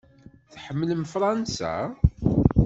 [0.53, 1.75] Tḥemmlem Fṛansa?